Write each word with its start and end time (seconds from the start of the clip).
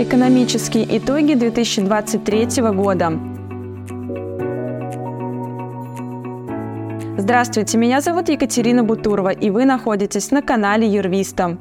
Экономические 0.00 0.96
итоги 0.96 1.34
2023 1.34 2.62
года. 2.72 3.18
Здравствуйте, 7.16 7.78
меня 7.78 8.00
зовут 8.00 8.28
Екатерина 8.28 8.84
Бутурова, 8.84 9.30
и 9.30 9.50
вы 9.50 9.64
находитесь 9.64 10.30
на 10.30 10.40
канале 10.40 10.86
Юрвиста. 10.86 11.58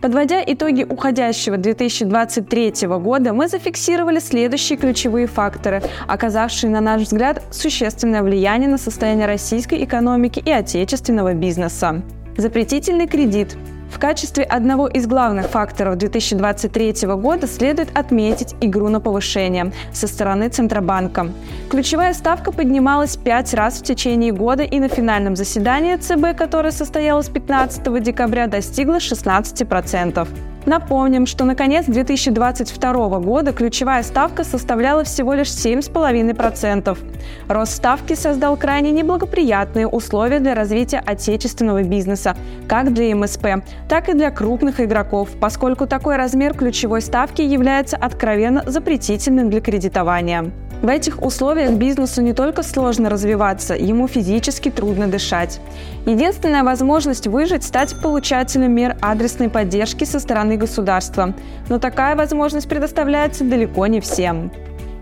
Подводя 0.00 0.42
итоги 0.44 0.82
уходящего 0.82 1.58
2023 1.58 2.88
года, 2.88 3.32
мы 3.32 3.46
зафиксировали 3.46 4.18
следующие 4.18 4.78
ключевые 4.78 5.28
факторы, 5.28 5.80
оказавшие, 6.08 6.72
на 6.72 6.80
наш 6.80 7.02
взгляд, 7.02 7.40
существенное 7.52 8.24
влияние 8.24 8.68
на 8.68 8.78
состояние 8.78 9.28
российской 9.28 9.84
экономики 9.84 10.42
и 10.44 10.50
отечественного 10.50 11.34
бизнеса. 11.34 12.02
Запретительный 12.36 13.06
кредит, 13.06 13.56
в 13.90 13.98
качестве 13.98 14.44
одного 14.44 14.88
из 14.88 15.06
главных 15.06 15.46
факторов 15.46 15.96
2023 15.96 17.06
года 17.16 17.46
следует 17.46 17.96
отметить 17.96 18.54
игру 18.60 18.88
на 18.88 19.00
повышение 19.00 19.72
со 19.92 20.06
стороны 20.06 20.48
Центробанка. 20.48 21.28
Ключевая 21.70 22.14
ставка 22.14 22.52
поднималась 22.52 23.16
пять 23.16 23.54
раз 23.54 23.80
в 23.80 23.82
течение 23.84 24.32
года 24.32 24.62
и 24.62 24.78
на 24.78 24.88
финальном 24.88 25.36
заседании 25.36 25.96
ЦБ, 25.96 26.36
которое 26.36 26.72
состоялось 26.72 27.28
15 27.28 28.02
декабря, 28.02 28.46
достигла 28.46 28.96
16%. 28.96 30.55
Напомним, 30.66 31.26
что 31.26 31.44
на 31.44 31.54
конец 31.54 31.86
2022 31.86 33.20
года 33.20 33.52
ключевая 33.52 34.02
ставка 34.02 34.42
составляла 34.42 35.04
всего 35.04 35.32
лишь 35.32 35.46
7,5%. 35.46 36.98
Рост 37.48 37.72
ставки 37.72 38.14
создал 38.14 38.56
крайне 38.56 38.90
неблагоприятные 38.90 39.86
условия 39.86 40.40
для 40.40 40.56
развития 40.56 41.00
отечественного 41.06 41.84
бизнеса, 41.84 42.36
как 42.68 42.92
для 42.92 43.14
МСП, 43.14 43.46
так 43.88 44.08
и 44.08 44.14
для 44.14 44.32
крупных 44.32 44.80
игроков, 44.80 45.28
поскольку 45.40 45.86
такой 45.86 46.16
размер 46.16 46.54
ключевой 46.54 47.00
ставки 47.00 47.42
является 47.42 47.96
откровенно 47.96 48.64
запретительным 48.66 49.50
для 49.50 49.60
кредитования. 49.60 50.50
В 50.82 50.88
этих 50.88 51.22
условиях 51.22 51.72
бизнесу 51.72 52.20
не 52.20 52.34
только 52.34 52.62
сложно 52.62 53.08
развиваться, 53.08 53.74
ему 53.74 54.08
физически 54.08 54.70
трудно 54.70 55.08
дышать. 55.08 55.58
Единственная 56.04 56.64
возможность 56.64 57.26
выжить– 57.26 57.64
стать 57.64 57.96
получателем 58.00 58.72
мер 58.72 58.96
адресной 59.00 59.48
поддержки 59.48 60.04
со 60.04 60.20
стороны 60.20 60.55
государства. 60.56 61.34
Но 61.68 61.78
такая 61.78 62.16
возможность 62.16 62.68
предоставляется 62.68 63.44
далеко 63.44 63.86
не 63.86 64.00
всем. 64.00 64.50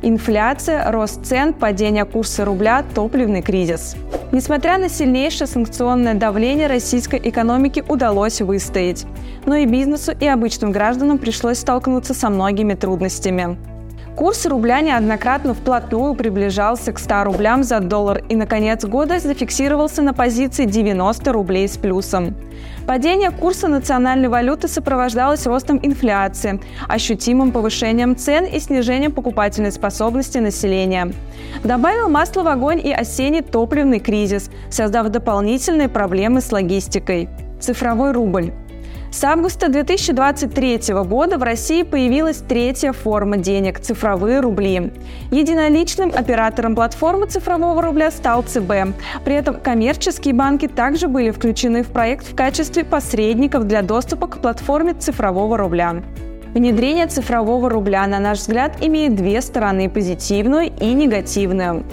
Инфляция, 0.03 0.91
рост 0.93 1.25
цен, 1.25 1.55
падение 1.55 2.05
курса 2.05 2.45
рубля, 2.45 2.85
топливный 2.95 3.41
кризис. 3.41 3.97
Несмотря 4.33 4.77
на 4.77 4.89
сильнейшее 4.89 5.47
санкционное 5.47 6.15
давление, 6.15 6.67
российской 6.67 7.21
экономике 7.25 7.83
удалось 7.89 8.41
выстоять. 8.41 9.07
Но 9.47 9.57
и 9.57 9.65
бизнесу, 9.65 10.13
и 10.19 10.27
обычным 10.27 10.73
гражданам 10.73 11.19
пришлось 11.19 11.59
столкнуться 11.59 12.13
со 12.13 12.29
многими 12.29 12.75
трудностями. 12.75 13.57
Курс 14.17 14.47
рубля 14.47 14.81
неоднократно 14.81 15.55
вплотную 15.55 16.15
приближался 16.15 16.93
к 16.93 17.01
100 17.01 17.25
рублям 17.25 17.65
за 17.65 17.81
доллар 17.81 18.23
и 18.29 18.37
на 18.37 18.47
конец 18.47 18.85
года 18.85 19.19
зафиксировался 19.19 20.03
на 20.03 20.15
позиции 20.15 20.67
90 20.67 21.33
рублей 21.33 21.67
с 21.67 21.77
плюсом. 21.77 22.37
Падение 22.87 23.33
курса 23.33 23.67
национальной 23.67 24.29
валюты 24.29 24.69
сопровождалось 24.69 25.47
ростом 25.47 25.81
инфляции, 25.83 26.61
ощутимым 26.87 27.51
повышением 27.51 28.15
цен 28.15 28.45
и 28.45 28.61
снижением 28.61 29.11
покупательной 29.11 29.73
способности 29.73 30.39
населения. 30.39 31.13
Добавил 31.65 32.09
масло 32.09 32.45
в 32.45 32.49
огонь 32.49 32.81
и 32.85 32.93
осенний 32.93 33.43
топливный 33.43 33.99
кризис, 33.99 34.49
создав 34.71 35.09
дополнительные 35.09 35.89
проблемы 35.89 36.41
с 36.41 36.53
логистикой. 36.53 37.29
Цифровой 37.61 38.13
рубль. 38.13 38.53
С 39.15 39.23
августа 39.23 39.69
2023 39.69 40.93
года 41.05 41.39
в 41.39 41.45
России 41.45 41.85
появилась 41.85 42.39
третья 42.39 42.91
форма 42.91 43.37
денег– 43.37 43.79
цифровые 43.81 44.41
рубли. 44.41 44.91
Единоличным 45.31 46.11
оператором 46.13 46.75
платформы 46.75 47.29
цифрового 47.29 47.81
рубля 47.81 48.11
стал 48.11 48.43
ЦБ. 48.43 48.73
При 49.25 49.37
этом 49.37 49.61
коммерческие 49.61 50.35
банки 50.35 50.67
также 50.67 51.07
были 51.07 51.31
включены 51.31 51.85
в 51.85 51.93
проект 51.93 52.27
в 52.27 52.35
качестве 52.35 52.85
посредников 52.85 53.69
для 53.69 53.83
доступа 53.83 54.27
к 54.27 54.39
платформе 54.39 54.95
цифрового 54.95 55.57
рубля. 55.59 56.03
Внедрение 56.53 57.07
цифрового 57.07 57.71
рубля, 57.71 58.09
на 58.09 58.19
наш 58.19 58.39
взгляд, 58.39 58.79
имеет 58.81 59.15
две 59.15 59.41
стороны– 59.43 59.89
позитивную 59.95 60.73
и 60.81 60.93
негативную. 60.93 61.85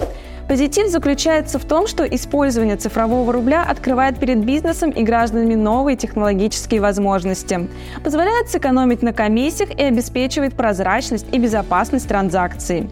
Позитив 0.48 0.88
заключается 0.88 1.58
в 1.58 1.64
том, 1.64 1.86
что 1.86 2.04
использование 2.04 2.76
цифрового 2.76 3.32
рубля 3.32 3.62
открывает 3.62 4.18
перед 4.18 4.44
бизнесом 4.44 4.90
и 4.90 5.02
гражданами 5.02 5.54
новые 5.54 5.96
технологические 5.96 6.80
возможности, 6.80 7.68
позволяет 8.02 8.50
сэкономить 8.50 9.02
на 9.02 9.12
комиссиях 9.12 9.70
и 9.70 9.82
обеспечивает 9.82 10.54
прозрачность 10.54 11.26
и 11.32 11.38
безопасность 11.38 12.08
транзакций. 12.08 12.90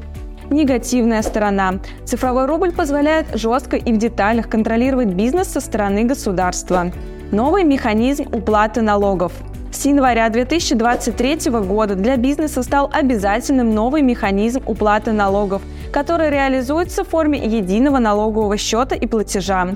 Негативная 0.51 1.23
сторона. 1.23 1.75
Цифровой 2.05 2.47
рубль 2.47 2.73
позволяет 2.73 3.27
жестко 3.35 3.77
и 3.77 3.93
в 3.93 3.99
деталях 3.99 4.49
контролировать 4.49 5.09
бизнес 5.09 5.49
со 5.49 5.61
стороны 5.61 6.05
государства. 6.05 6.91
Новый 7.31 7.63
механизм 7.63 8.25
уплаты 8.33 8.83
налогов– 8.83 9.33
с 9.73 9.87
января 9.87 10.29
2023 10.29 11.51
года 11.51 11.95
для 11.95 12.17
бизнеса 12.17 12.63
стал 12.63 12.91
обязательным 12.93 13.73
новый 13.73 14.03
механизм 14.03 14.63
уплаты 14.67 15.13
налогов, 15.13 15.63
который 15.93 16.31
реализуется 16.31 17.05
в 17.05 17.09
форме 17.09 17.39
единого 17.39 17.99
налогового 17.99 18.57
счета 18.57 18.95
и 18.95 19.07
платежа. 19.07 19.69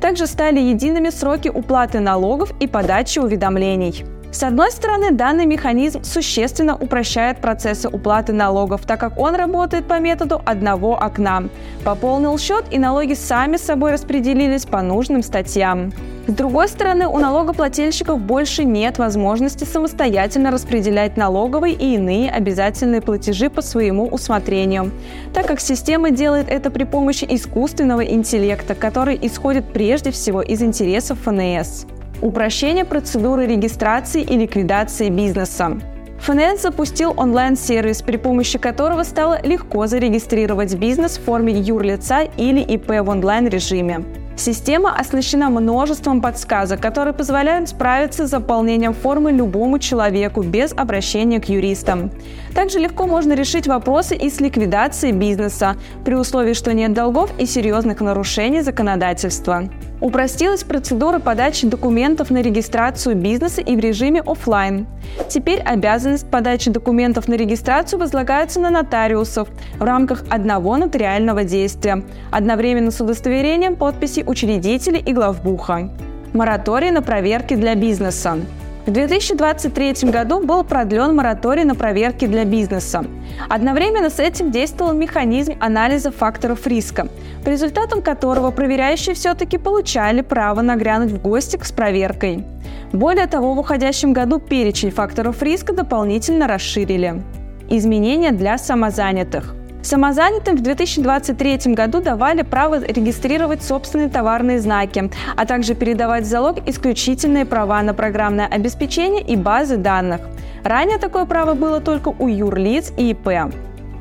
Также 0.00 0.26
стали 0.26 0.60
едиными 0.60 1.10
сроки 1.10 1.48
уплаты 1.48 2.00
налогов 2.00 2.52
и 2.60 2.66
подачи 2.66 3.18
уведомлений. 3.18 4.04
С 4.32 4.42
одной 4.42 4.70
стороны, 4.70 5.10
данный 5.10 5.44
механизм 5.44 6.02
существенно 6.02 6.74
упрощает 6.74 7.42
процессы 7.42 7.88
уплаты 7.88 8.32
налогов, 8.32 8.80
так 8.86 8.98
как 8.98 9.18
он 9.18 9.34
работает 9.34 9.86
по 9.86 10.00
методу 10.00 10.40
одного 10.46 10.96
окна. 10.96 11.44
Пополнил 11.84 12.38
счет, 12.38 12.64
и 12.70 12.78
налоги 12.78 13.12
сами 13.12 13.58
собой 13.58 13.92
распределились 13.92 14.64
по 14.64 14.80
нужным 14.80 15.22
статьям. 15.22 15.92
С 16.26 16.32
другой 16.32 16.68
стороны, 16.68 17.08
у 17.08 17.18
налогоплательщиков 17.18 18.20
больше 18.20 18.64
нет 18.64 18.98
возможности 18.98 19.64
самостоятельно 19.64 20.52
распределять 20.52 21.16
налоговые 21.16 21.74
и 21.74 21.96
иные 21.96 22.30
обязательные 22.30 23.00
платежи 23.00 23.50
по 23.50 23.60
своему 23.60 24.06
усмотрению, 24.06 24.92
так 25.34 25.46
как 25.46 25.58
система 25.58 26.12
делает 26.12 26.48
это 26.48 26.70
при 26.70 26.84
помощи 26.84 27.26
искусственного 27.28 28.04
интеллекта, 28.04 28.76
который 28.76 29.18
исходит 29.20 29.72
прежде 29.72 30.12
всего 30.12 30.42
из 30.42 30.62
интересов 30.62 31.18
ФНС. 31.24 31.86
Упрощение 32.20 32.84
процедуры 32.84 33.46
регистрации 33.46 34.22
и 34.22 34.36
ликвидации 34.36 35.08
бизнеса. 35.08 35.80
ФНС 36.20 36.62
запустил 36.62 37.14
онлайн-сервис, 37.16 38.02
при 38.02 38.16
помощи 38.16 38.60
которого 38.60 39.02
стало 39.02 39.40
легко 39.42 39.88
зарегистрировать 39.88 40.72
бизнес 40.76 41.18
в 41.18 41.24
форме 41.24 41.52
юрлица 41.52 42.20
или 42.36 42.60
ИП 42.60 42.90
в 43.02 43.08
онлайн-режиме. 43.08 44.21
Система 44.36 44.94
оснащена 44.94 45.50
множеством 45.50 46.20
подсказок, 46.20 46.80
которые 46.80 47.14
позволяют 47.14 47.68
справиться 47.68 48.26
с 48.26 48.30
заполнением 48.30 48.94
формы 48.94 49.30
любому 49.32 49.78
человеку 49.78 50.42
без 50.42 50.72
обращения 50.72 51.40
к 51.40 51.48
юристам. 51.48 52.10
Также 52.54 52.78
легко 52.78 53.06
можно 53.06 53.34
решить 53.34 53.66
вопросы 53.66 54.16
и 54.16 54.30
с 54.30 54.40
ликвидацией 54.40 55.12
бизнеса, 55.12 55.76
при 56.04 56.14
условии, 56.14 56.54
что 56.54 56.72
нет 56.72 56.92
долгов 56.92 57.30
и 57.38 57.46
серьезных 57.46 58.00
нарушений 58.00 58.62
законодательства. 58.62 59.68
Упростилась 60.02 60.64
процедура 60.64 61.20
подачи 61.20 61.64
документов 61.68 62.30
на 62.30 62.42
регистрацию 62.42 63.14
бизнеса 63.14 63.60
и 63.60 63.76
в 63.76 63.78
режиме 63.78 64.20
офлайн. 64.20 64.88
Теперь 65.28 65.60
обязанность 65.60 66.28
подачи 66.28 66.70
документов 66.70 67.28
на 67.28 67.34
регистрацию 67.34 68.00
возлагается 68.00 68.58
на 68.58 68.70
нотариусов 68.70 69.48
в 69.78 69.82
рамках 69.84 70.24
одного 70.28 70.76
нотариального 70.76 71.44
действия, 71.44 72.02
одновременно 72.32 72.90
с 72.90 73.00
удостоверением 73.00 73.76
подписи 73.76 74.21
учредителей 74.24 75.00
и 75.00 75.12
главбуха. 75.12 75.90
Мораторий 76.32 76.90
на 76.90 77.02
проверки 77.02 77.54
для 77.54 77.74
бизнеса. 77.74 78.38
В 78.86 78.90
2023 78.90 80.10
году 80.10 80.44
был 80.44 80.64
продлен 80.64 81.14
мораторий 81.14 81.62
на 81.62 81.76
проверки 81.76 82.26
для 82.26 82.44
бизнеса. 82.44 83.04
Одновременно 83.48 84.10
с 84.10 84.18
этим 84.18 84.50
действовал 84.50 84.92
механизм 84.92 85.54
анализа 85.60 86.10
факторов 86.10 86.66
риска, 86.66 87.06
по 87.44 87.48
результатам 87.48 88.02
которого 88.02 88.50
проверяющие 88.50 89.14
все-таки 89.14 89.56
получали 89.56 90.22
право 90.22 90.62
нагрянуть 90.62 91.12
в 91.12 91.22
гости 91.22 91.60
с 91.62 91.70
проверкой. 91.70 92.44
Более 92.92 93.28
того, 93.28 93.54
в 93.54 93.58
уходящем 93.58 94.12
году 94.12 94.40
перечень 94.40 94.90
факторов 94.90 95.42
риска 95.42 95.72
дополнительно 95.72 96.48
расширили. 96.48 97.22
Изменения 97.68 98.32
для 98.32 98.58
самозанятых– 98.58 99.54
Самозанятым 99.82 100.56
в 100.56 100.60
2023 100.62 101.74
году 101.74 102.00
давали 102.00 102.42
право 102.42 102.80
регистрировать 102.84 103.64
собственные 103.64 104.08
товарные 104.08 104.60
знаки, 104.60 105.10
а 105.36 105.44
также 105.44 105.74
передавать 105.74 106.24
в 106.24 106.28
залог 106.28 106.68
исключительные 106.68 107.44
права 107.44 107.82
на 107.82 107.92
программное 107.92 108.46
обеспечение 108.46 109.22
и 109.22 109.34
базы 109.34 109.76
данных. 109.76 110.20
Ранее 110.62 110.98
такое 110.98 111.24
право 111.24 111.54
было 111.54 111.80
только 111.80 112.14
у 112.16 112.28
юрлиц 112.28 112.92
и 112.96 113.10
ИП. 113.10 113.52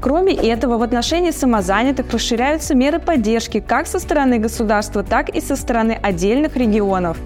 Кроме 0.01 0.33
этого, 0.33 0.77
в 0.77 0.83
отношении 0.83 1.31
самозанятых 1.31 2.11
расширяются 2.11 2.75
меры 2.75 2.99
поддержки 2.99 3.59
как 3.59 3.87
со 3.87 3.99
стороны 3.99 4.37
государства, 4.37 5.03
так 5.03 5.29
и 5.29 5.41
со 5.41 5.55
стороны 5.55 5.97
отдельных 6.01 6.55
регионов. 6.57 7.17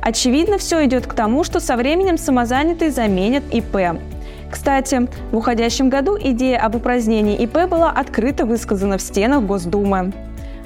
Очевидно, 0.00 0.56
все 0.56 0.84
идет 0.86 1.06
к 1.06 1.12
тому, 1.12 1.44
что 1.44 1.60
со 1.60 1.76
временем 1.76 2.16
самозанятые 2.16 2.90
заменят 2.90 3.44
ИП. 3.52 3.98
Кстати, 4.50 5.08
в 5.30 5.36
уходящем 5.36 5.90
году 5.90 6.16
идея 6.18 6.58
об 6.60 6.74
упразднении 6.74 7.36
ИП 7.36 7.68
была 7.68 7.90
открыто 7.90 8.46
высказана 8.46 8.98
в 8.98 9.02
стенах 9.02 9.42
Госдумы. 9.42 10.12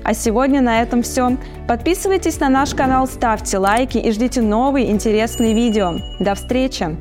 А 0.04 0.14
сегодня 0.14 0.60
на 0.60 0.82
этом 0.82 1.02
все. 1.02 1.36
Подписывайтесь 1.68 2.40
на 2.40 2.48
наш 2.48 2.74
канал, 2.74 3.06
ставьте 3.06 3.58
лайки 3.58 3.98
и 3.98 4.10
ждите 4.10 4.42
новые 4.42 4.90
интересные 4.90 5.54
видео. 5.54 5.94
До 6.18 6.34
встречи! 6.34 6.96